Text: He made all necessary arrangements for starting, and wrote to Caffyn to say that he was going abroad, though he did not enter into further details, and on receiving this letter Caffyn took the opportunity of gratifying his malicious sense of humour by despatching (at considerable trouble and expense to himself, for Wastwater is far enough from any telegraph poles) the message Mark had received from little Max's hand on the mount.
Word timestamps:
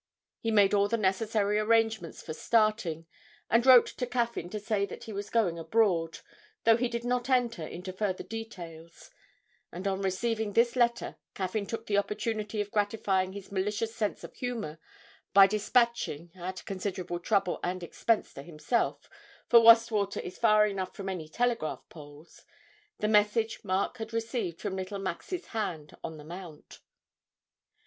He 0.39 0.49
made 0.49 0.73
all 0.73 0.87
necessary 0.89 1.59
arrangements 1.59 2.23
for 2.23 2.33
starting, 2.33 3.05
and 3.51 3.63
wrote 3.63 3.85
to 3.85 4.07
Caffyn 4.07 4.49
to 4.49 4.59
say 4.59 4.83
that 4.83 5.03
he 5.03 5.13
was 5.13 5.29
going 5.29 5.59
abroad, 5.59 6.21
though 6.63 6.75
he 6.75 6.89
did 6.89 7.05
not 7.05 7.29
enter 7.29 7.61
into 7.61 7.93
further 7.93 8.23
details, 8.23 9.11
and 9.71 9.87
on 9.87 10.01
receiving 10.01 10.53
this 10.53 10.75
letter 10.75 11.17
Caffyn 11.35 11.67
took 11.67 11.85
the 11.85 11.99
opportunity 11.99 12.59
of 12.61 12.71
gratifying 12.71 13.33
his 13.33 13.51
malicious 13.51 13.95
sense 13.95 14.23
of 14.23 14.33
humour 14.33 14.79
by 15.35 15.45
despatching 15.45 16.31
(at 16.35 16.65
considerable 16.65 17.19
trouble 17.19 17.59
and 17.63 17.83
expense 17.83 18.33
to 18.33 18.41
himself, 18.41 19.07
for 19.49 19.59
Wastwater 19.59 20.19
is 20.21 20.35
far 20.39 20.65
enough 20.65 20.95
from 20.95 21.09
any 21.09 21.29
telegraph 21.29 21.87
poles) 21.89 22.43
the 22.97 23.07
message 23.07 23.63
Mark 23.63 23.99
had 23.99 24.13
received 24.13 24.59
from 24.61 24.75
little 24.77 24.97
Max's 24.97 25.45
hand 25.49 25.95
on 26.03 26.17
the 26.17 26.25
mount. 26.25 26.79